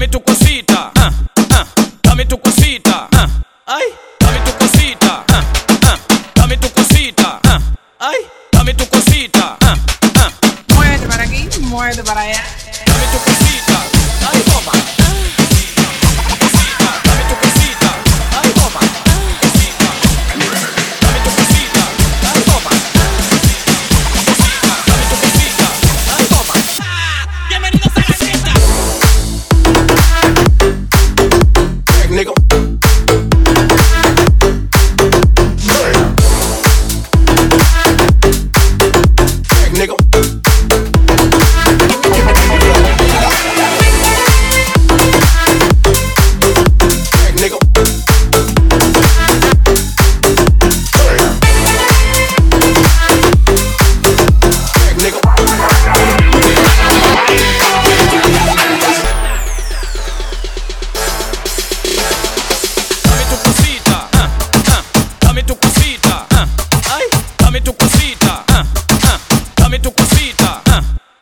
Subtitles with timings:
[0.00, 1.12] dame tu cosita, ah,
[1.52, 1.66] ah,
[2.02, 3.28] dame tu cosita, ah,
[3.66, 5.44] ay, dame tu cosita, ah,
[5.84, 5.98] ah,
[6.34, 7.60] dame tu cosita, ah,
[7.98, 9.76] ay, dame tu cosita, ah,
[10.16, 10.32] ah,
[10.74, 12.42] muévete para aquí, muévete para allá,
[12.86, 13.49] dame tu cosita.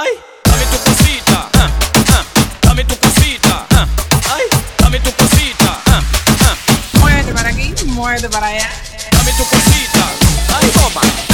[0.00, 1.70] Ai, dame tu cosita, ah,
[2.16, 2.24] ah,
[2.62, 3.86] dame tu cosita, ah,
[4.32, 4.48] ai,
[4.78, 6.02] dame tu cosita, ah,
[6.40, 6.56] ah.
[7.00, 8.70] Muerde para aquí, muerde para allá.
[9.12, 10.08] Dame tu cosita,
[10.56, 11.29] ai, toma.